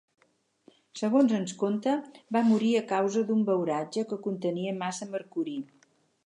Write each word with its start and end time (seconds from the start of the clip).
Segons 1.01 1.33
es 1.39 1.51
conta 1.63 1.93
va 2.37 2.43
morir 2.47 2.71
a 2.79 2.83
causa 2.93 3.23
d'un 3.29 3.45
beuratge 3.51 4.05
que 4.15 4.19
contenia 4.25 4.75
massa 4.81 5.11
mercuri. 5.15 5.57